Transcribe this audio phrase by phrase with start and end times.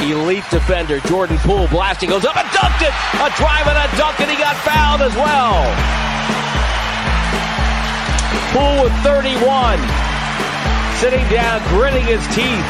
[0.00, 2.94] elite defender Jordan Poole blasting goes up and dunked it.
[3.18, 5.66] A drive and a dunk, and he got fouled as well.
[8.54, 9.78] Poole with 31,
[10.98, 12.68] sitting down, gritting his teeth.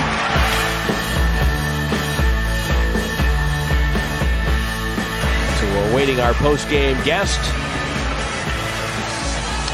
[5.58, 7.38] So we're awaiting our post-game guest.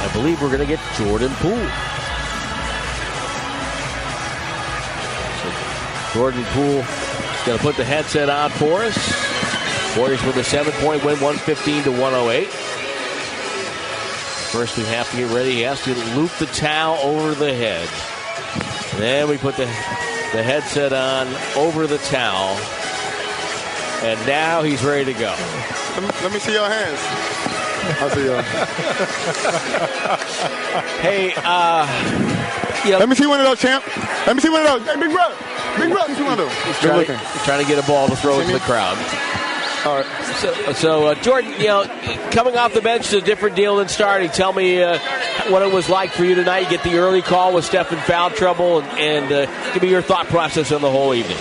[0.01, 1.71] I believe we're going to get Jordan Poole.
[6.13, 6.85] Jordan Poole
[7.47, 8.97] going to put the headset on for us.
[9.99, 12.49] Warriors with a seven-point win, 115 to 108.
[14.51, 15.51] First, we have to get ready.
[15.53, 17.89] He has to loop the towel over the head.
[18.99, 21.27] Then we put the, the headset on
[21.57, 22.57] over the towel.
[24.03, 25.35] And now he's ready to go.
[26.23, 26.99] Let me, see your hands.
[28.01, 28.43] I'll see y'all.
[31.01, 31.87] Hey, uh,
[32.87, 32.97] yeah.
[32.97, 33.85] Let me see one of those, champ.
[34.27, 34.95] Let me see one of those.
[34.95, 35.37] Hey, big brother.
[35.79, 36.53] Big brother, let me see one of those.
[36.65, 37.07] He's trying,
[37.45, 38.97] trying to get a ball to throw into the crowd.
[39.85, 40.07] All right.
[40.37, 41.85] So, so uh, Jordan, you know,
[42.31, 44.31] coming off the bench is a different deal than starting.
[44.31, 44.99] Tell me uh,
[45.49, 46.61] what it was like for you tonight.
[46.61, 49.91] You get the early call with Steph in foul trouble, and, and uh, give me
[49.91, 51.37] your thought process on the whole evening.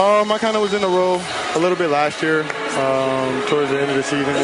[0.00, 1.20] Um, I kind of was in the role
[1.54, 4.34] a little bit last year, um, towards the end of the season.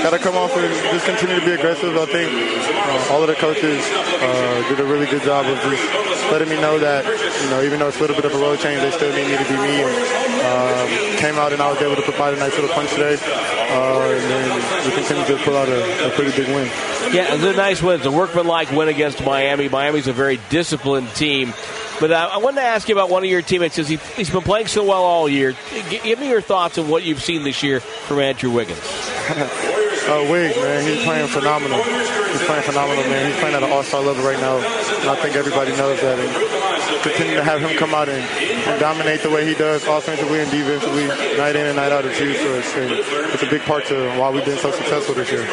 [0.00, 1.96] And just got to come off and just continue to be aggressive.
[1.96, 6.32] I think uh, all of the coaches uh, did a really good job of just
[6.32, 8.56] letting me know that, you know, even though it's a little bit of a role
[8.56, 9.82] change, they still need me to be me.
[9.84, 9.96] And
[10.40, 13.18] um, came out and I was able to provide a nice little punch today.
[13.20, 16.66] Uh, and then we continue to pull out a, a pretty big win.
[17.12, 17.96] Yeah, it's a nice win.
[17.96, 19.68] It's a workmanlike win against Miami.
[19.68, 21.52] Miami's a very disciplined team.
[22.00, 24.30] But uh, I wanted to ask you about one of your teammates because he, he's
[24.30, 25.54] been playing so well all year.
[25.90, 28.80] G- give me your thoughts on what you've seen this year from Andrew Wiggins.
[30.08, 31.82] Uh, Wiggs, man, he's playing phenomenal.
[31.82, 33.30] He's playing phenomenal, man.
[33.30, 36.18] He's playing at an all-star level right now, and I think everybody knows that.
[36.18, 40.40] And continue to have him come out and, and dominate the way he does, offensively
[40.40, 41.06] and defensively,
[41.36, 42.74] night in and night out, is huge for us.
[42.76, 42.92] And
[43.34, 45.44] it's a big part to why we've been so successful this year.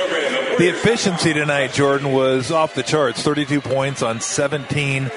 [0.57, 3.21] The efficiency tonight, Jordan, was off the charts.
[3.21, 5.11] 32 points on 17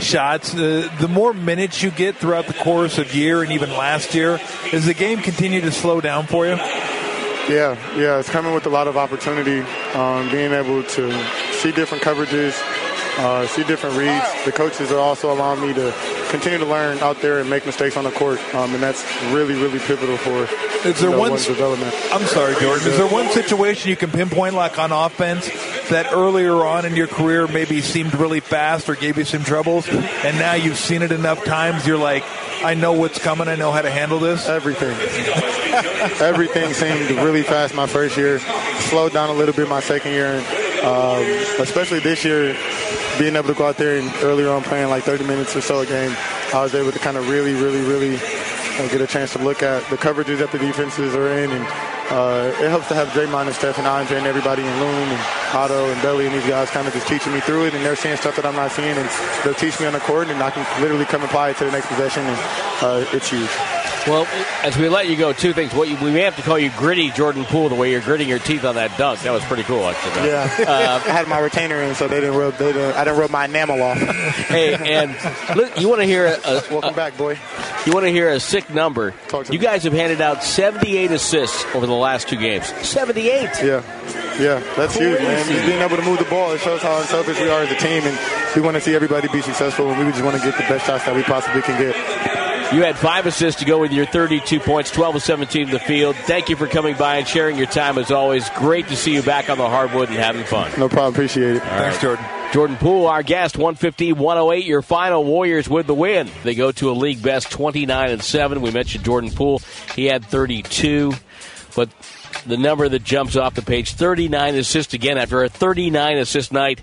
[0.00, 0.54] shots.
[0.54, 4.40] Uh, the more minutes you get throughout the course of year and even last year,
[4.70, 6.56] does the game continue to slow down for you?
[7.48, 9.60] Yeah, yeah, it's coming with a lot of opportunity.
[9.94, 11.12] Um, being able to
[11.52, 12.60] see different coverages,
[13.18, 14.44] uh, see different reads.
[14.44, 15.94] The coaches are also allowing me to
[16.30, 19.54] continue to learn out there and make mistakes on the court, um, and that's really,
[19.54, 20.48] really pivotal for
[20.88, 21.94] Is there know, one development.
[22.12, 22.88] I'm sorry, Jordan.
[22.88, 25.48] Is there one situation you can pinpoint, like on offense,
[25.90, 29.88] that earlier on in your career maybe seemed really fast or gave you some troubles,
[29.88, 32.24] and now you've seen it enough times, you're like,
[32.64, 33.48] I know what's coming.
[33.48, 34.48] I know how to handle this.
[34.48, 34.96] Everything.
[36.20, 38.38] Everything seemed really fast my first year.
[38.88, 40.46] Slowed down a little bit my second year, and
[40.84, 41.22] um,
[41.60, 42.56] especially this year,
[43.18, 45.80] being able to go out there and earlier on playing like 30 minutes or so
[45.80, 46.14] a game,
[46.54, 49.62] I was able to kind of really, really, really uh, get a chance to look
[49.62, 51.66] at the coverages that the defenses are in, and
[52.10, 55.20] uh, it helps to have Draymond and Steph and Andre and everybody in Loon and
[55.52, 57.96] Otto and Belly and these guys kind of just teaching me through it, and they're
[57.96, 59.08] seeing stuff that I'm not seeing, and
[59.44, 61.72] they'll teach me on the court, and I can literally come apply it to the
[61.72, 62.38] next possession, and
[62.82, 63.50] uh, it's huge.
[64.06, 64.24] Well,
[64.62, 65.74] as we let you go, two things.
[65.74, 68.28] What you, we may have to call you gritty Jordan Poole, the way you're gritting
[68.28, 69.20] your teeth on that dunk.
[69.22, 70.28] That was pretty cool, actually.
[70.28, 72.54] Yeah, Uh, I had my retainer in, so they didn't rub.
[72.56, 73.98] They didn't, I didn't rub my enamel off.
[74.46, 75.10] hey, and
[75.56, 77.36] look, you want to hear a, a, Welcome back, boy.
[77.84, 79.10] you want to hear a sick number?
[79.26, 82.66] Talk to You guys have handed out 78 assists over the last two games.
[82.86, 83.24] 78.
[83.62, 83.82] Yeah,
[84.38, 85.46] yeah, that's huge, man.
[85.48, 87.76] Just being able to move the ball, it shows how unselfish we are as a
[87.76, 88.16] team, and
[88.54, 90.86] we want to see everybody be successful, and we just want to get the best
[90.86, 91.95] shots that we possibly can get.
[92.72, 95.78] You had five assists to go with your 32 points, 12 of 17 in the
[95.78, 96.16] field.
[96.16, 98.50] Thank you for coming by and sharing your time as always.
[98.50, 100.72] Great to see you back on the hardwood and having fun.
[100.76, 101.14] No problem.
[101.14, 101.62] Appreciate it.
[101.62, 102.24] Thanks, Jordan.
[102.52, 106.28] Jordan Poole, our guest, 150 108, your final Warriors with the win.
[106.42, 108.60] They go to a league best 29 and 7.
[108.60, 109.60] We mentioned Jordan Poole,
[109.94, 111.12] he had 32,
[111.74, 111.88] but
[112.46, 116.82] the number that jumps off the page 39 assists again after a 39 assist night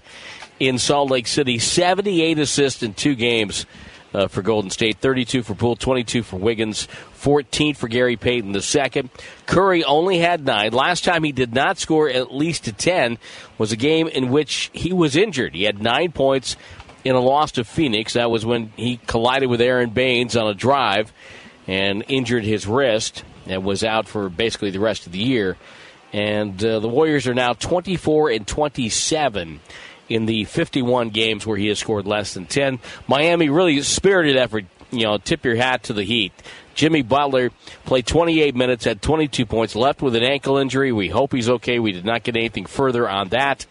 [0.59, 3.65] in Salt Lake City, 78 assists in two games.
[4.13, 6.83] Uh, for Golden State, 32 for Poole, 22 for Wiggins,
[7.13, 9.09] 14 for Gary Payton the second.
[9.47, 10.71] Curry only had nine.
[10.71, 13.17] Last time he did not score at least a 10
[13.57, 15.55] was a game in which he was injured.
[15.55, 16.55] He had nine points
[17.03, 18.13] in a loss to Phoenix.
[18.13, 21.11] That was when he collided with Aron Baynes on a drive
[21.67, 25.57] and injured his wrist and was out for basically the rest of the year.
[26.11, 29.59] And uh, the Warriors are now 24 and 27
[30.13, 32.79] in the 51 games where he has scored less than 10.
[33.07, 34.65] Miami really spirited effort.
[34.91, 36.33] You know, tip your hat to the Heat.
[36.75, 37.51] Jimmy Butler
[37.85, 40.91] played 28 minutes, had 22 points, left with an ankle injury.
[40.91, 41.79] We hope he's okay.
[41.79, 43.65] We did not get anything further on that.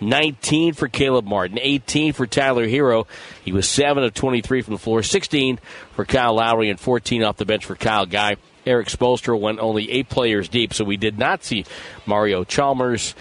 [0.00, 3.06] 19 for Caleb Martin, 18 for Tyler Herro.
[3.42, 5.58] He was 7 of 23 from the floor, 16
[5.94, 8.36] for Kyle Lowry, and 14 off the bench for Kyle Guy.
[8.66, 11.64] Erik Spoelstra went only eight players deep, so we did not see
[12.04, 13.14] Mario Chalmers,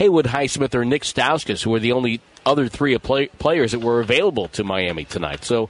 [0.00, 4.00] Haywood Highsmith, or Nick Stauskas, who were the only other three play- players that were
[4.00, 5.44] available to Miami tonight.
[5.44, 5.68] So,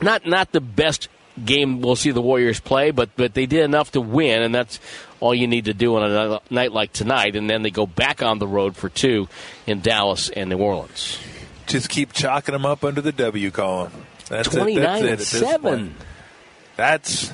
[0.00, 1.08] not not the best
[1.44, 4.78] game we'll see the Warriors play, but but they did enough to win, and that's
[5.18, 7.34] all you need to do on a night like tonight.
[7.34, 9.26] And then they go back on the road for two
[9.66, 11.18] in Dallas and New Orleans.
[11.66, 13.90] Just keep chalking them up under the W column.
[14.28, 15.96] That's twenty nine and seven.
[16.76, 17.32] That's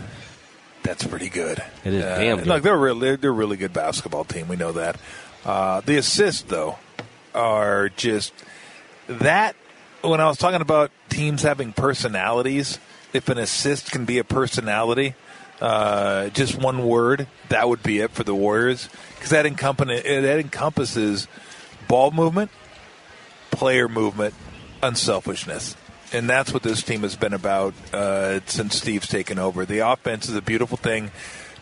[0.82, 1.62] that's pretty good.
[1.84, 2.46] It is uh, damn good.
[2.46, 4.48] Look, they're really they're a really good basketball team.
[4.48, 4.96] We know that.
[5.44, 6.78] Uh, the assists though
[7.34, 8.32] are just
[9.06, 9.56] that.
[10.02, 12.78] When I was talking about teams having personalities,
[13.14, 15.14] if an assist can be a personality,
[15.60, 21.26] uh, just one word, that would be it for the Warriors because that, that encompasses
[21.88, 22.50] ball movement,
[23.50, 24.34] player movement,
[24.82, 25.76] unselfishness.
[26.12, 29.64] And that's what this team has been about uh, since Steve's taken over.
[29.64, 31.10] The offense is a beautiful thing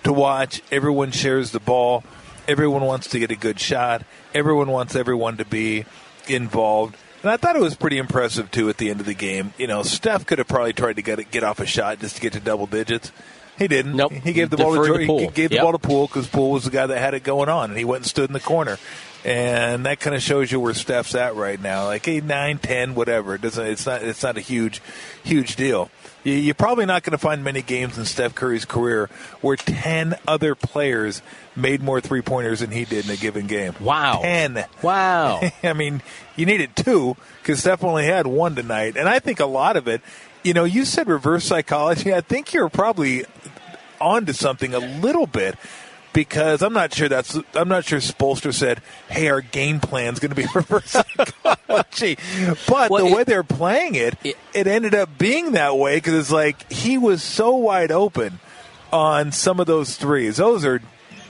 [0.05, 0.62] to watch.
[0.70, 2.02] Everyone shares the ball.
[2.49, 4.03] Everyone wants to get a good shot.
[4.35, 5.85] Everyone wants everyone to be
[6.29, 6.97] involved.
[7.23, 9.55] And I thought it was pretty impressive too at the end of the game.
[9.56, 12.17] You know, Steph could have probably tried to get it, get off a shot just
[12.17, 13.12] to get to double digits.
[13.59, 13.97] He didn't.
[13.97, 14.12] Nope.
[14.12, 15.19] He gave the ball to, to Poole.
[15.21, 15.62] He gave the yep.
[15.62, 17.85] ball to Poole because Poole was the guy that had it going on, and he
[17.85, 18.79] went and stood in the corner.
[19.25, 22.95] And that kind of shows you where Steph's at right now, like eight, nine, ten,
[22.95, 23.37] whatever.
[23.37, 23.67] It doesn't.
[23.67, 24.03] It's not.
[24.03, 24.83] It's not a huge,
[25.23, 25.91] huge deal.
[26.25, 29.11] You're probably not going to find many games in Steph Curry's career
[29.41, 31.21] where 10 other players
[31.57, 33.75] made more three pointers than he did in a given game.
[33.81, 34.21] Wow.
[34.23, 34.65] 10.
[34.83, 35.41] Wow.
[35.65, 36.01] I mean,
[36.37, 38.97] you needed two because Steph only had one tonight.
[38.97, 40.01] And I think a lot of it,
[40.45, 42.15] you know, you said reverse psychology.
[42.15, 43.25] I think you're probably
[44.01, 45.57] onto something a little bit
[46.12, 50.19] because I'm not sure that's I'm not sure Spoelstra said, "Hey, our game plan is
[50.19, 52.19] going to be reverse psychology,"
[52.69, 55.97] but well, the it, way they're playing it, it, it ended up being that way
[55.97, 58.41] because it's like he was so wide open
[58.93, 60.37] on some of those threes.
[60.37, 60.81] Those are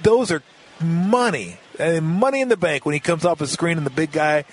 [0.03, 0.43] those are
[0.81, 4.13] money and money in the bank when he comes off the screen and the big
[4.13, 4.45] guy,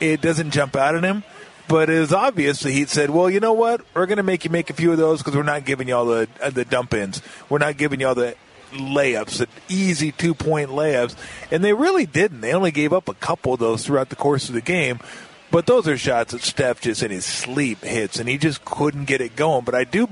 [0.00, 1.24] it doesn't jump out at him.
[1.66, 3.82] But it was obvious that he said, "Well, you know what?
[3.94, 5.96] We're going to make you make a few of those because we're not giving you
[5.96, 7.20] all the uh, the dump ins.
[7.50, 8.36] We're not giving you all the
[8.72, 11.14] layups, easy two point layups."
[11.50, 12.40] And they really didn't.
[12.40, 15.00] They only gave up a couple of those throughout the course of the game.
[15.50, 19.06] But those are shots that Steph just in his sleep hits, and he just couldn't
[19.06, 19.64] get it going.
[19.64, 20.08] But I do,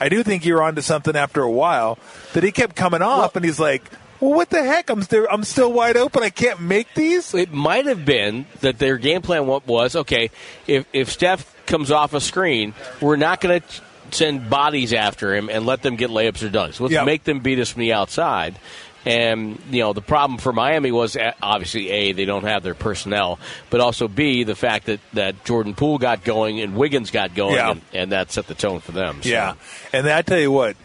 [0.00, 1.98] I do think you're onto something after a while
[2.32, 3.82] that he kept coming off, well, and he's like,
[4.22, 4.88] well, what the heck?
[4.88, 6.22] I'm still I'm still wide open.
[6.22, 7.34] I can't make these.
[7.34, 10.30] It might have been that their game plan was okay.
[10.68, 13.82] If if Steph comes off a screen, we're not going to
[14.14, 16.80] send bodies after him and let them get layups or dunks.
[16.80, 17.06] Let's yep.
[17.06, 18.58] make them beat us from the outside.
[19.04, 22.76] And you know the problem for Miami was uh, obviously a they don't have their
[22.76, 27.34] personnel, but also b the fact that that Jordan Poole got going and Wiggins got
[27.34, 27.72] going, yeah.
[27.72, 29.20] and, and, that set the tone for them.
[29.22, 29.28] So.
[29.28, 29.54] Yeah,
[29.92, 30.76] and I tell you what,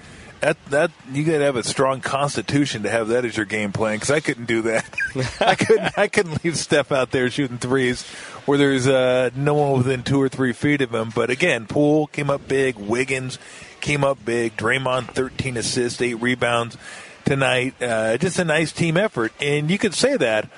[0.42, 3.72] that that you got to have a strong constitution to have that as your game
[3.72, 4.86] plan because I couldn't do that.
[5.42, 8.04] I couldn't I couldn't leave Steph out there shooting threes
[8.46, 11.12] where there's uh, no one within two or three feet of him.
[11.14, 12.78] But again, Poole came up big.
[12.78, 13.40] Wiggins
[13.82, 14.56] came up big.
[14.56, 16.78] Draymond 13 assists, eight rebounds
[17.26, 17.76] tonight.
[17.82, 20.50] Uh, just a nice team effort, and you could say that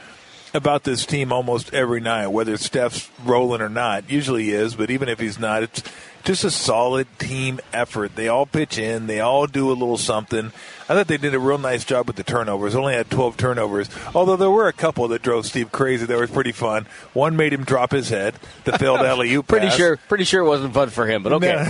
[0.54, 4.10] about this team almost every night, whether Steph's rolling or not.
[4.10, 5.84] Usually he is, but even if he's not, it's
[6.24, 8.16] just a solid team effort.
[8.16, 10.52] They all pitch in, they all do a little something.
[10.90, 12.74] I thought they did a real nice job with the turnovers.
[12.74, 16.08] Only had 12 turnovers, although there were a couple that drove Steve crazy.
[16.08, 16.88] That was pretty fun.
[17.14, 18.34] One made him drop his head.
[18.64, 19.48] The failed alley oop.
[19.48, 21.70] pretty sure, pretty sure it wasn't fun for him, but okay.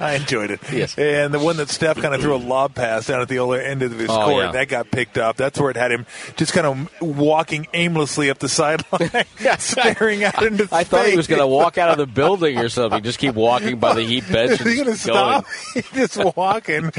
[0.00, 0.60] I enjoyed it.
[0.70, 0.98] Yes.
[0.98, 3.58] And the one that Steph kind of threw a lob pass down at the other
[3.58, 4.52] end of his oh, court, yeah.
[4.52, 5.38] that got picked up.
[5.38, 6.04] That's where it had him
[6.36, 9.24] just kind of walking aimlessly up the sideline,
[9.58, 12.43] staring out into I, I thought he was going to walk out of the building
[12.52, 13.02] or something.
[13.02, 14.60] Just keep walking by the Heat bench.
[14.60, 15.46] Is he going to stop?
[15.74, 16.90] He's just walking.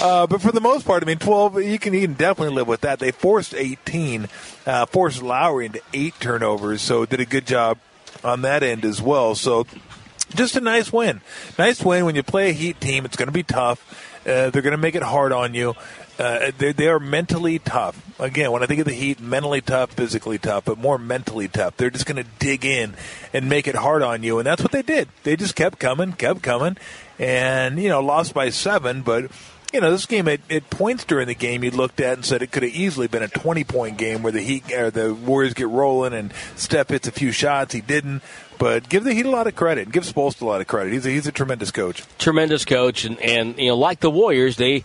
[0.00, 2.68] Uh, but for the most part, I mean, 12, you can, you can definitely live
[2.68, 2.98] with that.
[2.98, 4.28] They forced 18,
[4.66, 7.78] uh, forced Lowry into eight turnovers, so did a good job
[8.22, 9.34] on that end as well.
[9.34, 9.66] So
[10.34, 11.20] just a nice win.
[11.58, 13.04] Nice win when you play a Heat team.
[13.04, 14.10] It's going to be tough.
[14.26, 15.74] Uh, they're going to make it hard on you.
[16.18, 18.00] Uh, they, they are mentally tough.
[18.20, 21.76] Again, when I think of the Heat, mentally tough, physically tough, but more mentally tough.
[21.76, 22.94] They're just going to dig in
[23.32, 25.08] and make it hard on you, and that's what they did.
[25.24, 26.76] They just kept coming, kept coming,
[27.18, 29.30] and you know lost by seven, but
[29.74, 32.42] you know, this game at, at, points during the game you looked at and said
[32.42, 35.52] it could have easily been a 20 point game where the Heat or the Warriors
[35.52, 37.74] get rolling and Steph hits a few shots.
[37.74, 38.22] He didn't.
[38.56, 39.90] But give the Heat a lot of credit.
[39.90, 40.92] Give Spoelstra a lot of credit.
[40.92, 42.04] He's a, he's a tremendous coach.
[42.18, 44.84] Tremendous coach, and, and you know, like the Warriors, they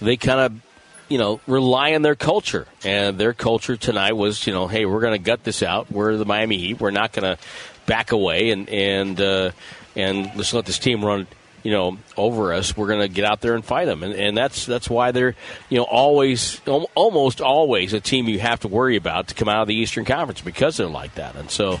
[0.00, 0.69] they kind of
[1.10, 2.66] you know, rely on their culture.
[2.84, 5.90] And their culture tonight was, you know, hey, we're going to gut this out.
[5.92, 6.80] We're the Miami Heat.
[6.80, 7.42] We're not going to
[7.84, 9.50] back away and and uh,
[9.96, 11.26] and let's let this team run
[11.64, 14.36] you know over us we're going to get out there and fight them and, and
[14.36, 15.34] that's that's why they're
[15.68, 16.60] you know always
[16.94, 20.04] almost always a team you have to worry about to come out of the eastern
[20.04, 21.80] conference because they're like that and so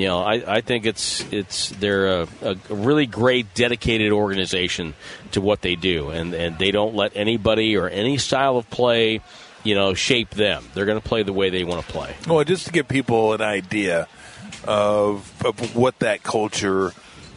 [0.00, 4.94] you know i, I think it's it's they're a, a really great dedicated organization
[5.32, 9.20] to what they do and and they don't let anybody or any style of play
[9.62, 12.42] you know shape them they're going to play the way they want to play well
[12.44, 14.08] just to give people an idea
[14.64, 16.92] of, of what that culture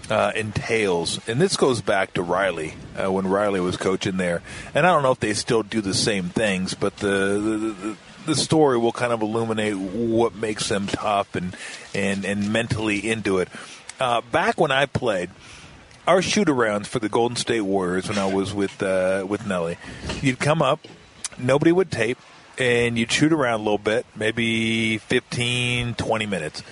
[0.09, 1.19] uh, entails.
[1.27, 4.41] And this goes back to Riley uh, when Riley was coaching there.
[4.75, 7.97] And I don't know if they still do the same things, but the, the, the
[8.25, 11.55] the story will kind of illuminate what makes them tough and
[11.93, 13.49] and and mentally into it.
[13.99, 15.29] Uh, back when I played,
[16.07, 19.77] our shoot arounds for the Golden State Warriors when I was with uh, with Nelly,
[20.21, 20.87] you'd come up,
[21.37, 22.17] nobody would tape,
[22.57, 26.63] and you'd shoot around a little bit, maybe 15, 20 minutes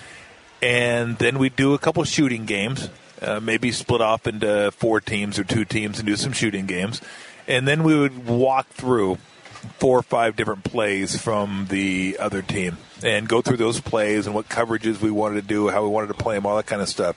[0.62, 2.88] and then we'd do a couple shooting games,
[3.20, 7.02] uh, maybe split off into four teams or two teams and do some shooting games,
[7.48, 9.18] and then we would walk through
[9.78, 14.34] four or five different plays from the other team and go through those plays and
[14.34, 16.82] what coverages we wanted to do, how we wanted to play them, all that kind
[16.82, 17.16] of stuff.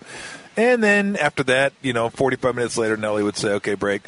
[0.57, 4.03] And then after that, you know, 45 minutes later, Nelly would say, okay, break.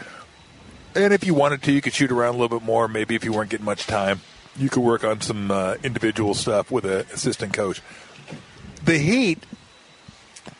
[0.95, 2.87] And if you wanted to, you could shoot around a little bit more.
[2.87, 4.21] Maybe if you weren't getting much time,
[4.57, 7.81] you could work on some uh, individual stuff with an assistant coach
[8.83, 9.45] the Heat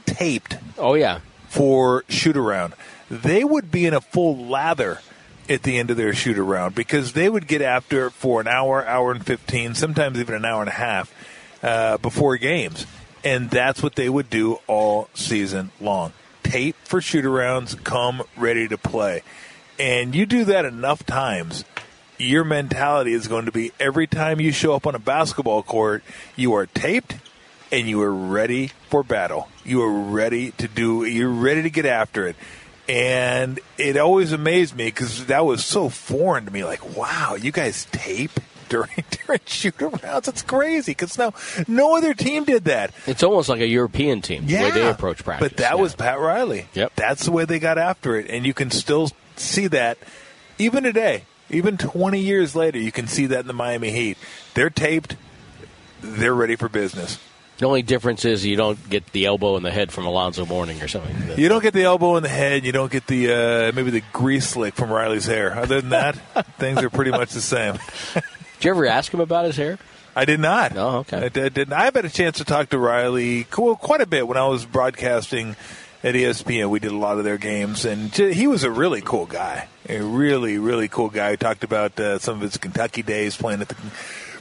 [0.05, 0.57] taped.
[0.77, 2.73] Oh yeah, for shoot around,
[3.09, 4.99] they would be in a full lather
[5.49, 8.47] at the end of their shoot around because they would get after it for an
[8.47, 11.13] hour, hour and fifteen, sometimes even an hour and a half
[11.63, 12.85] uh, before games,
[13.23, 16.13] and that's what they would do all season long.
[16.43, 19.23] Tape for shoot arounds, come ready to play,
[19.79, 21.63] and you do that enough times
[22.17, 26.03] your mentality is going to be every time you show up on a basketball court,
[26.35, 27.15] you are taped
[27.71, 29.49] and you are ready for battle.
[29.63, 31.03] You are ready to do.
[31.03, 32.35] You're ready to get after it.
[32.87, 36.63] And it always amazed me because that was so foreign to me.
[36.63, 38.39] Like, wow, you guys tape
[38.69, 40.27] during during shoot arounds.
[40.27, 41.33] It's crazy because no
[41.67, 42.91] no other team did that.
[43.05, 45.49] It's almost like a European team yeah, the way they approach practice.
[45.49, 45.81] But that yeah.
[45.81, 46.67] was Pat Riley.
[46.73, 49.97] Yep, that's the way they got after it, and you can still see that
[50.57, 51.23] even today.
[51.49, 54.17] Even 20 years later, you can see that in the Miami Heat.
[54.53, 55.15] They're taped.
[56.01, 57.19] They're ready for business.
[57.57, 60.81] The only difference is you don't get the elbow in the head from Alonzo Mourning
[60.81, 61.39] or something.
[61.39, 62.63] You don't get the elbow in the head.
[62.65, 65.57] You don't get the uh, maybe the grease slick from Riley's hair.
[65.57, 66.15] Other than that,
[66.59, 67.79] things are pretty much the same.
[68.13, 68.23] did
[68.61, 69.79] you ever ask him about his hair?
[70.15, 70.75] I did not.
[70.75, 71.25] Oh, okay.
[71.25, 71.71] I did.
[71.71, 75.55] I've had a chance to talk to Riley quite a bit when I was broadcasting
[76.03, 76.69] at ESPN.
[76.69, 79.67] We did a lot of their games, and he was a really cool guy.
[79.89, 81.31] A really, really cool guy.
[81.31, 83.75] He talked about uh, some of his Kentucky days playing at the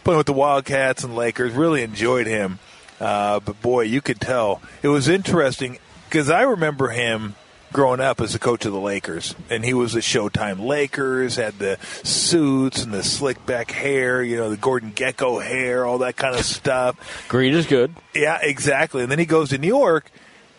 [0.04, 1.52] playing with the Wildcats and Lakers.
[1.52, 2.58] Really enjoyed him.
[3.00, 7.34] Uh, but boy, you could tell it was interesting because I remember him
[7.72, 11.58] growing up as a coach of the Lakers, and he was the Showtime Lakers, had
[11.58, 16.16] the suits and the slick back hair, you know, the Gordon Gekko hair, all that
[16.16, 17.26] kind of stuff.
[17.28, 17.94] Green is good.
[18.14, 19.02] Yeah, exactly.
[19.02, 20.10] And then he goes to New York,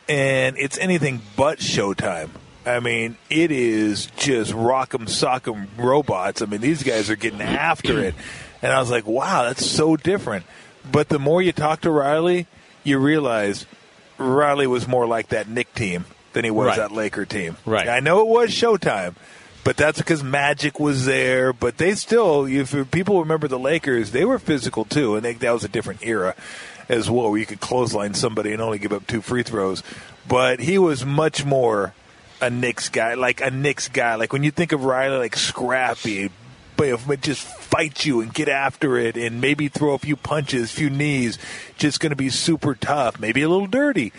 [0.08, 2.30] and it's anything but Showtime.
[2.68, 6.42] I mean, it is just rock'em sock'em robots.
[6.42, 8.14] I mean, these guys are getting after it.
[8.62, 10.46] And I was like, wow, that's so different.
[10.92, 12.48] But the more you talk to Riley,
[12.84, 13.66] you realize
[14.18, 16.78] Riley was more like that Knick team than he was right.
[16.78, 17.58] that Laker team.
[17.66, 17.88] Right.
[17.88, 19.16] I know it was Showtime,
[19.64, 21.54] but that's because Magic was there.
[21.54, 25.52] But they still, if people remember the Lakers, they were physical too, and they, that
[25.52, 26.36] was a different era
[26.90, 29.84] as well, where you could clothesline somebody and only give up two free throws.
[30.28, 31.94] But he was much more
[32.42, 34.16] a Knicks guy, like a Knicks guy.
[34.16, 36.30] Like when you think of Riley, like scrappy,
[36.78, 40.76] but just fight you and get after it and maybe throw a few punches, a
[40.76, 41.38] few knees.
[41.78, 44.14] Just going to be super tough, maybe a little dirty.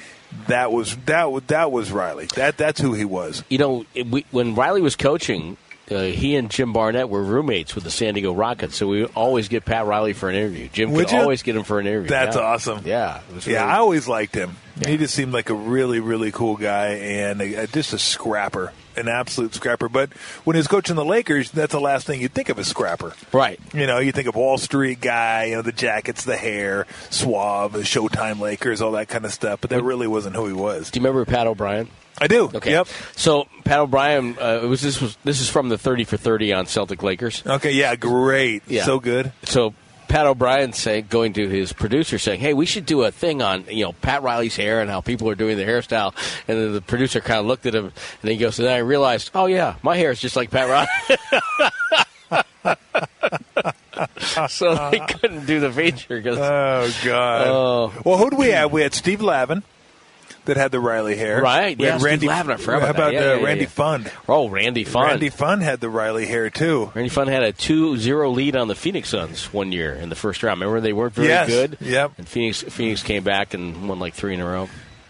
[0.48, 2.26] That was that that was Riley.
[2.34, 3.42] That that's who he was.
[3.48, 5.56] You know, we, when Riley was coaching,
[5.90, 9.48] uh, he and Jim Barnett were roommates with the San Diego Rockets, so we always
[9.48, 10.68] get Pat Riley for an interview.
[10.70, 11.20] Jim Would could you?
[11.20, 12.10] always get him for an interview.
[12.10, 12.42] That's yeah.
[12.42, 12.82] awesome.
[12.84, 13.64] Yeah, really, yeah.
[13.64, 14.56] I always liked him.
[14.80, 14.88] Yeah.
[14.90, 19.08] He just seemed like a really, really cool guy and a, just a scrapper an
[19.08, 19.88] absolute scrapper.
[19.88, 20.12] But
[20.44, 23.14] when he was coaching the Lakers, that's the last thing you'd think of as scrapper.
[23.32, 23.58] Right.
[23.72, 27.72] You know, you think of Wall Street guy, you know, the jackets, the hair, suave,
[27.72, 29.60] Showtime Lakers, all that kind of stuff.
[29.60, 30.90] But that really wasn't who he was.
[30.90, 31.88] Do you remember Pat O'Brien?
[32.20, 32.50] I do.
[32.52, 32.72] Okay.
[32.72, 32.88] Yep.
[33.14, 36.66] So Pat O'Brien, uh, was this was this is from the thirty for thirty on
[36.66, 37.44] Celtic Lakers.
[37.46, 37.72] Okay.
[37.72, 37.94] Yeah.
[37.94, 38.64] Great.
[38.66, 38.84] Yeah.
[38.84, 39.32] So good.
[39.44, 39.72] So
[40.08, 43.64] Pat O'Brien saying, going to his producer saying, "Hey, we should do a thing on
[43.68, 46.14] you know Pat Riley's hair and how people are doing the hairstyle."
[46.48, 48.74] And then the producer kind of looked at him and then he goes, "And then
[48.74, 50.88] I realized, oh yeah, my hair is just like Pat Riley."
[54.48, 57.46] so they couldn't do the feature because Oh God.
[57.46, 57.92] Oh.
[58.04, 58.72] Well, who do we have?
[58.72, 59.62] We had Steve Lavin
[60.48, 61.40] that had the Riley hair.
[61.40, 62.96] Right, We yeah, had Randy Lavin, I forgot How about that.
[62.96, 63.66] about Yeah, uh, yeah, Randy.
[63.66, 64.10] Pfund?
[64.28, 65.06] oh, Randy Pfund.
[65.06, 66.90] Randy Pfund had the Riley hair too.
[66.94, 70.42] Randy Pfund had a 2-0 lead on the Phoenix Suns one year in the first
[70.42, 70.60] round.
[70.60, 71.48] Remember they weren't very Yes.
[71.48, 71.78] good.
[71.80, 72.12] Yep.
[72.18, 74.68] And Phoenix Phoenix came back and won like three in a row.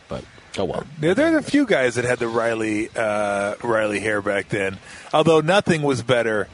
[0.08, 0.24] But
[0.58, 0.84] oh well.
[1.00, 4.78] Yeah, there's a few guys that had the Riley uh, Riley hair back then.
[5.12, 6.48] Although nothing was better.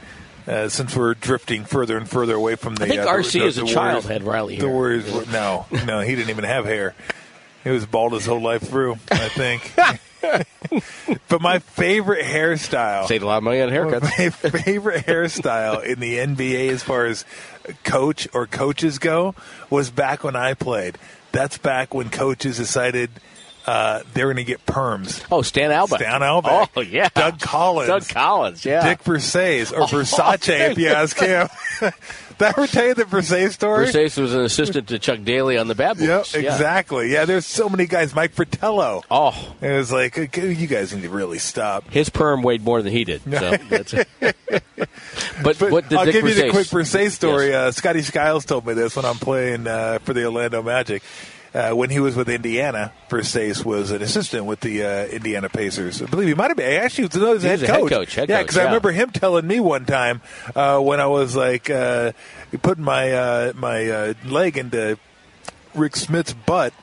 [0.47, 3.31] Uh, since we're drifting further and further away from the, I think uh, the- RC
[3.39, 4.67] the- as a the child Warriors- had Riley The.
[4.69, 6.93] Warriors, no, no, he didn't even have hair.
[7.65, 8.93] He was bald his whole life through.
[9.11, 9.73] I think.
[11.27, 14.03] but my favorite hairstyle Saved a lot of money on haircuts.
[14.43, 17.25] my favorite hairstyle in the NBA as far as
[17.83, 19.33] coach or coaches go
[19.71, 20.99] was back when I played.
[21.31, 23.09] That's back when coaches decided
[23.65, 25.25] uh, they're going to get perms.
[25.31, 25.97] Oh, Stan Albeck.
[25.97, 26.69] Stan Albeck.
[26.75, 27.09] Oh yeah.
[27.15, 27.87] Doug Collins.
[27.87, 28.63] Doug Collins.
[28.63, 28.87] Yeah.
[28.87, 31.47] Dick Versace or Versace, if you ask him.
[32.37, 33.87] Did I ever tell you the Versace story?
[33.87, 36.07] Versace was an assistant to Chuck Daly on the Bad Boys.
[36.07, 36.53] Yep, Yeah.
[36.53, 37.11] exactly.
[37.11, 38.13] Yeah, there's so many guys.
[38.13, 39.03] Mike Fratello.
[39.09, 41.89] Oh, It was like, you guys need to really stop.
[41.91, 43.21] his perm weighed more than he did.
[43.23, 43.29] So
[43.69, 43.93] that's
[45.43, 47.49] but, But what did I'll Dick give you the quick Versace story.
[47.49, 47.55] Yes.
[47.55, 51.03] Uh, Scotty Skiles told me this when I'm playing uh, for the Orlando Magic.
[51.55, 56.01] Uh, when he was with Indiana, Versace was an assistant with the uh, Indiana Pacers.
[56.01, 56.81] I believe he might have been.
[56.81, 57.89] Actually, he was the He head head coach.
[57.89, 60.21] coach, head yeah, because I remember him telling me one time
[60.53, 62.11] uh, when I was like uh,
[62.61, 64.99] putting my uh, my uh, leg into
[65.73, 66.73] Rik Smits' butt.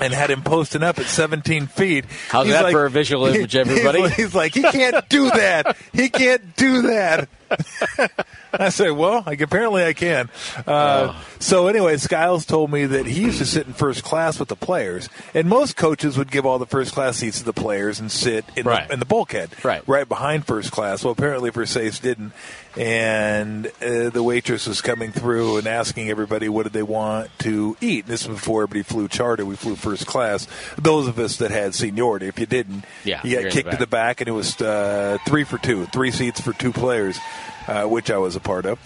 [0.00, 2.04] And had him posting up at 17 feet.
[2.28, 4.08] How's He's that like- for a visual image, everybody?
[4.10, 5.76] He's like, he can't do that.
[5.92, 7.28] He can't do that.
[8.52, 10.28] I said, well, like, apparently I can.
[10.66, 11.24] Uh, Oh.
[11.38, 14.56] So anyway, Skiles told me that he used to sit in first class with the
[14.56, 18.10] players, and most coaches would give all the first class seats to the players and
[18.12, 18.86] sit in, Right.
[18.88, 19.82] the, in the bulkhead, Right.
[19.86, 21.02] right behind first class.
[21.02, 22.32] Well, apparently Versace didn't,
[22.76, 27.76] and uh, the waitress was coming through and asking everybody what did they want to
[27.80, 28.04] eat.
[28.04, 30.46] And This was before everybody flew charter; we flew first class.
[30.76, 33.76] Those of us that had seniority, if you didn't, Yeah, you got kicked the to
[33.78, 37.18] the back, and it was uh, three for two, three seats for two players,
[37.66, 38.78] uh, which I was a part of.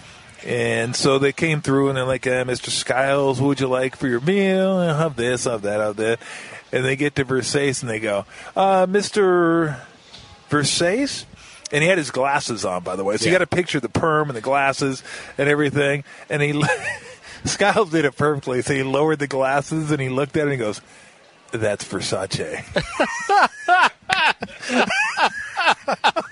[0.45, 2.69] And so they came through and they're like, uh, Mr.
[2.69, 4.73] Skiles, what would you like for your meal?
[4.77, 6.19] I'll have this, I'll have that, I'll have that.
[6.71, 9.79] And they get to Versace and they go, uh, Mr.
[10.49, 11.25] Versace?
[11.71, 13.17] And he had his glasses on, by the way.
[13.17, 15.03] So you got to picture the perm and the glasses
[15.37, 16.03] and everything.
[16.29, 16.63] And he,
[17.45, 18.61] Skiles did it perfectly.
[18.61, 20.79] So he lowered the glasses and he looked at it and he goes,
[21.51, 22.63] that's Versace.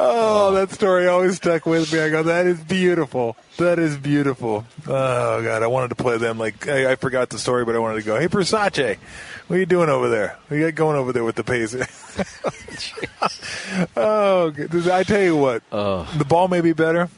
[0.00, 1.98] Oh, that story always stuck with me.
[1.98, 3.36] I go, that is beautiful.
[3.56, 4.64] That is beautiful.
[4.86, 7.80] Oh God, I wanted to play them like I, I forgot the story, but I
[7.80, 8.18] wanted to go.
[8.18, 8.96] Hey, Versace,
[9.48, 10.38] what are you doing over there?
[10.46, 11.88] What you got going over there with the Pacers?
[13.96, 14.52] oh.
[14.92, 17.08] I tell you what, the ball may be better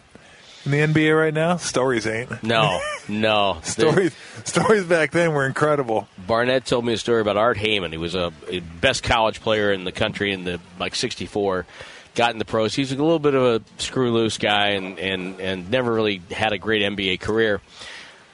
[0.64, 1.58] in the NBA right now.
[1.58, 2.42] Stories ain't.
[2.42, 3.58] No, no.
[3.62, 4.14] Stories,
[4.44, 6.08] stories back then were incredible.
[6.26, 7.92] Barnett told me a story about Art Heyman.
[7.92, 8.32] He was a
[8.80, 11.66] best college player in the country in the like '64.
[12.14, 12.74] Got in the pros.
[12.74, 16.52] He's a little bit of a screw loose guy, and, and, and never really had
[16.52, 17.60] a great NBA career.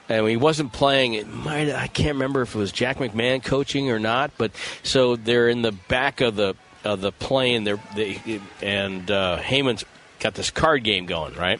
[0.09, 1.13] And he wasn't playing.
[1.13, 4.31] It might I can't remember if it was Jack McMahon coaching or not.
[4.37, 7.65] But so they're in the back of the of the plane.
[7.65, 9.83] They're they, and uh, Heyman's
[10.19, 11.59] got this card game going right.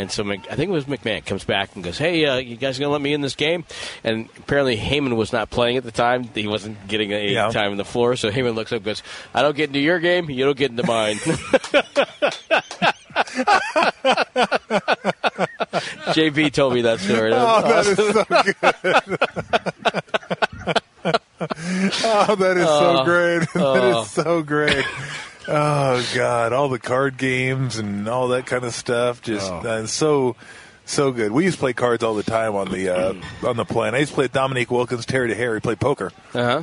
[0.00, 2.56] And so Mc, I think it was McMahon comes back and goes, "Hey, uh, you
[2.56, 3.64] guys gonna let me in this game?"
[4.02, 7.50] And apparently Heyman was not playing at the time; he wasn't getting any Yeah.
[7.50, 8.16] time on the floor.
[8.16, 9.02] So Heyman looks up and goes,
[9.34, 11.16] "I don't get into your game; you don't get into mine."
[16.14, 17.32] JB told me that story.
[17.34, 19.16] Oh, That was that is so good.
[22.04, 23.40] oh, that is so great.
[23.54, 24.02] that oh.
[24.02, 24.84] is so great.
[25.52, 30.36] Oh God, all the card games and all that kind of stuff, just uh, so
[30.84, 31.32] so good.
[31.32, 33.94] We used to play cards all the time on the uh, on the plane.
[33.94, 36.62] I used to play Dominique Wilkins, Terry Dehere, play poker, uh-huh.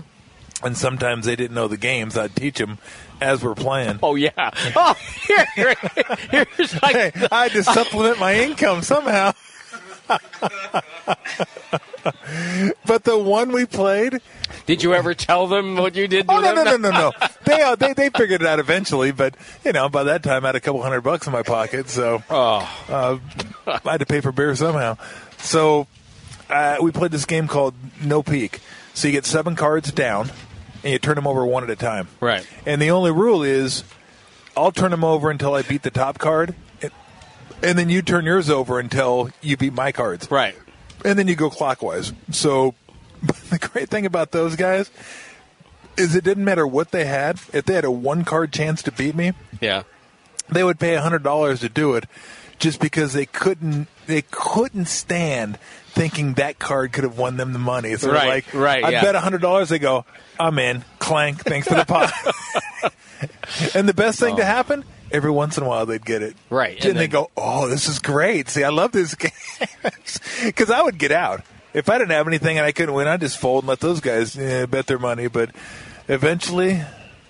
[0.64, 2.18] and sometimes they didn't know the games.
[2.18, 2.78] I'd teach them
[3.20, 4.00] as we're playing.
[4.02, 4.52] Oh yeah.
[4.76, 4.96] Oh,
[5.26, 5.76] here,
[6.30, 9.34] here's like Hey, I had to supplement my income somehow.
[12.86, 14.22] but the one we played,
[14.66, 16.66] Did you ever tell them what you did to oh no them?
[16.66, 17.12] no no no no,
[17.48, 19.12] they uh, they they figured it out eventually.
[19.12, 21.90] But you know, by that time, I had a couple hundred bucks in my pocket,
[21.90, 23.18] so Oh, uh,
[23.66, 24.98] I had to pay for beer somehow.
[25.40, 25.88] So
[26.50, 28.60] uh, we played this game called No Peek.
[28.94, 30.32] So you get seven cards down,
[30.84, 32.08] and you turn them over one at a time.
[32.20, 32.48] right.
[32.66, 33.84] And the only rule is,
[34.56, 36.92] I'll turn them over until I beat the top card, and,
[37.62, 40.32] and then you turn yours over until you beat my cards.
[40.32, 40.56] Right.
[41.06, 42.12] And then you go clockwise.
[42.32, 42.74] So
[43.22, 44.90] the great thing about those guys
[45.98, 47.40] is it didn't matter what they had.
[47.54, 49.84] If they had a one card chance to beat me, Yeah.
[50.50, 52.06] they would pay hundred dollars to do it,
[52.60, 55.58] just because they couldn't they couldn't stand
[55.90, 57.96] thinking that card could have won them the money.
[57.96, 59.02] So Right, like, right, I yeah.
[59.02, 59.70] bet hundred dollars.
[59.70, 60.06] They go,
[60.40, 60.84] I'm in.
[61.00, 61.40] Clank.
[61.44, 62.12] Thanks for the pot.
[63.76, 64.46] and the best thing to oh.
[64.46, 64.84] happen.
[65.10, 66.36] Every once in a while, they'd get it.
[66.52, 66.56] Oh.
[66.58, 68.50] Right, And, and they go, oh, this is great.
[68.50, 69.32] See, I love this game.
[70.44, 71.44] Because I would get out.
[71.78, 74.02] If I didn't have anything and I couldn't win, I'd just fold and let those
[74.02, 75.28] guys eh, bet their money.
[75.28, 75.52] But
[76.08, 76.82] eventually,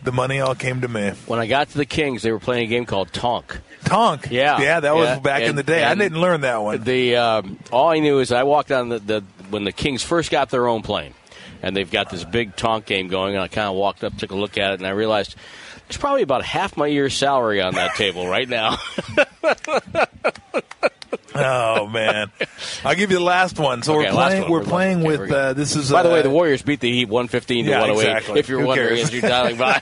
[0.02, 1.10] the money all came to me.
[1.26, 3.60] When I got to the Kings, they were playing a game called Tonk.
[3.84, 4.30] Tonk.
[4.32, 5.84] Yeah, Yeah, that was yeah, back in the day.
[5.84, 6.82] I didn't learn that one.
[6.82, 10.32] The um, all I knew is I walked on the, the when the Kings first
[10.32, 11.14] got their own plane,
[11.62, 13.36] and they've got this big Tonk game going.
[13.36, 15.36] And I kind of walked up, took a look at it, and I realized
[15.90, 18.78] there's probably about half my year's salary on that table right now.
[21.36, 22.32] oh man,
[22.84, 23.84] I'll give you the last one.
[23.84, 24.42] So Okay, we're playing.
[24.44, 25.32] We're We're playing okay, with.
[25.32, 25.92] Uh, this is.
[25.92, 28.18] By the way, uh, the Warriors beat the Heat 115 to Yeah, 108.
[28.18, 28.40] exactly.
[28.40, 29.82] If you're Who wondering as you're dialing by.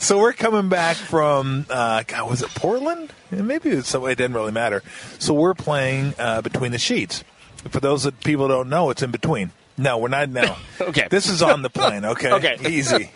[0.00, 3.12] So we're coming back from, uh, God, was it Portland?
[3.32, 4.82] Maybe it's so it didn't really matter.
[5.18, 7.24] So we're playing uh, between the sheets.
[7.70, 9.50] For those that people don't know, it's in between.
[9.76, 10.56] No, we're not now.
[10.80, 11.08] Okay.
[11.10, 12.04] This is on the plane.
[12.04, 12.30] Okay.
[12.32, 12.56] Okay.
[12.68, 13.10] Easy.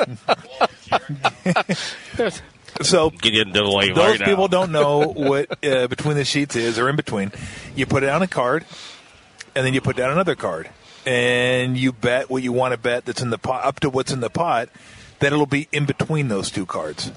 [2.81, 4.27] so Get into the lane those right now.
[4.27, 7.33] people don't know what uh, between the sheets is or in between.
[7.77, 8.65] You put it on a card,
[9.55, 10.71] and then you put down another card,
[11.07, 14.13] and you bet what you want to bet that's in the pot up to what's
[14.13, 14.69] in the pot.
[15.21, 17.13] Then it'll be in between those two cards.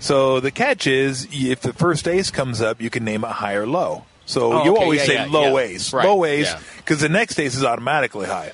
[0.00, 3.54] So the catch is, if the first ace comes up, you can name it high
[3.54, 4.04] or low.
[4.26, 5.64] So Oh, you okay, always yeah, say yeah, low yeah.
[5.64, 6.60] ace, Right, low ace, yeah.
[6.78, 8.52] because the next ace is automatically high.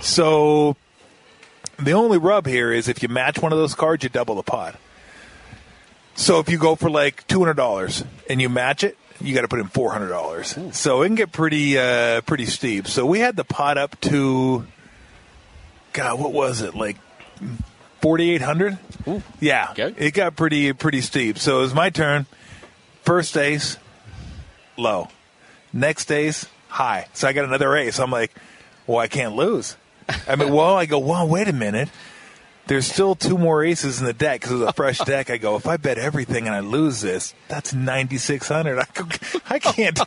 [0.00, 0.76] So
[1.78, 4.42] the only rub here is if you match one of those cards, you double the
[4.42, 4.76] pot.
[6.14, 9.42] So if you go for like two hundred dollars and you match it, you got
[9.42, 10.56] to put in four hundred dollars.
[10.72, 12.86] So it can get pretty uh, pretty steep.
[12.86, 14.66] So we had the pot up to,
[15.92, 16.96] God, what was it like?
[18.00, 18.78] Forty eight hundred.
[19.40, 19.94] Yeah, Okay.
[19.96, 21.38] it got pretty pretty steep.
[21.38, 22.26] So it was my turn.
[23.04, 23.78] First ace,
[24.76, 25.08] low.
[25.72, 27.06] Next ace, high.
[27.14, 27.98] So I got another ace.
[27.98, 28.32] I'm like,
[28.86, 29.76] well, I can't lose.
[30.28, 31.88] I mean, well, I go, well, wait a minute.
[32.68, 35.30] There's still two more aces in the deck because it's a fresh deck.
[35.30, 38.78] I go, if I bet everything and I lose this, that's 9,600.
[38.78, 39.06] I go,
[39.50, 39.98] I can't.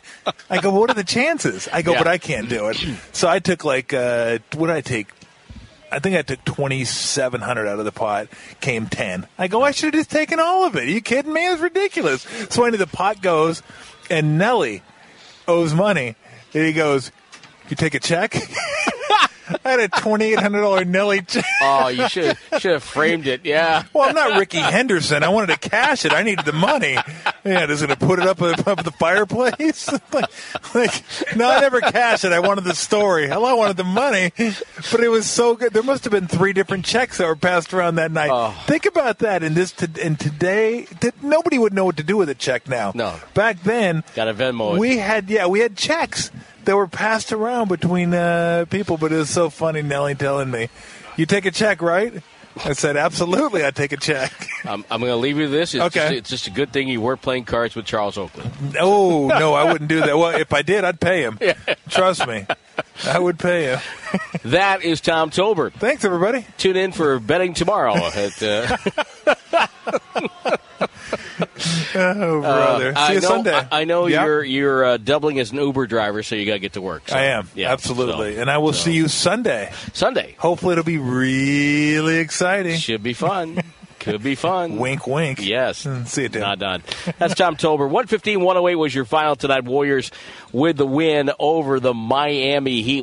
[0.48, 1.68] I go, what are the chances?
[1.72, 1.98] I go, Yeah.
[1.98, 2.78] but I can't do it.
[3.12, 5.08] So I took like, uh, what did I take?
[5.92, 8.28] I think I took 2,700 out of the pot,
[8.60, 9.26] came 10.
[9.38, 10.82] I go, I should have just taken all of it.
[10.84, 11.46] Are you kidding me?
[11.46, 12.22] It's ridiculous.
[12.50, 13.62] So I the pot goes,
[14.10, 14.82] and Nelly
[15.46, 16.16] owes money.
[16.54, 17.12] And he goes,
[17.68, 18.34] You take a check?
[19.64, 21.44] I had a $2,800 Nelly check.
[21.62, 23.42] Oh, you should should have framed it.
[23.44, 23.84] Yeah.
[23.92, 25.22] Well, I'm not Rickey Henderson.
[25.22, 26.12] I wanted to cash it.
[26.12, 26.96] I needed the money.
[27.44, 29.88] Yeah, just to put it up up the fireplace.
[30.12, 30.30] like,
[30.74, 31.04] like,
[31.36, 32.32] no, I never cashed it.
[32.32, 33.28] I wanted the story.
[33.28, 34.32] Hell, I wanted the money.
[34.90, 35.72] But it was so good.
[35.72, 38.30] There must have been three different checks that were passed around that night.
[38.32, 38.50] Oh.
[38.66, 39.42] Think about that.
[39.42, 42.68] In this, to, and today, that nobody would know what to do with a check
[42.68, 42.92] now.
[42.94, 43.18] No.
[43.34, 44.78] Back then, Got a Venmo.
[44.78, 46.30] we had yeah, we had checks
[46.66, 48.98] that were passed around between uh, people.
[48.98, 50.68] But it was so funny, Nellie telling me,
[51.16, 52.22] "You take a check, right?"
[52.64, 54.32] I said, "Absolutely, I take a check."
[54.64, 55.74] I'm, I'm going to leave you this.
[55.74, 56.00] It's Okay.
[56.00, 58.44] Just, it's just a good thing you weren't playing cards with Charles Oakley.
[58.80, 60.16] oh no, I wouldn't do that.
[60.16, 61.38] Well, if I did, I'd pay him.
[61.88, 62.46] Trust me,
[63.04, 63.78] I would pay you.
[64.44, 65.72] That is Tom Tolbert.
[65.74, 66.46] Thanks, everybody.
[66.56, 67.94] Tune in for betting tomorrow.
[68.14, 68.76] At, uh,
[71.94, 72.92] Oh, brother.
[72.94, 73.54] See I you know, Sunday.
[73.54, 74.24] I, I know Yep.
[74.24, 77.08] you're you're uh, doubling as an Uber driver, so you got to get to work.
[77.08, 79.72] So, I am yeah, absolutely, so- and I will so- see you Sunday.
[79.92, 80.34] Sunday.
[80.38, 82.78] Hopefully, it'll be really exciting.
[82.78, 83.62] Should be fun.
[83.98, 84.76] Could be fun.
[84.76, 85.44] Wink, wink.
[85.44, 85.84] Yes.
[85.84, 86.42] Mm, See you, Tim.
[86.42, 86.82] Not done.
[87.18, 87.90] That's Tom Tolbert.
[87.90, 89.64] 115 108 was your final tonight.
[89.64, 90.10] Warriors
[90.52, 92.94] with the win over the Miami Heat.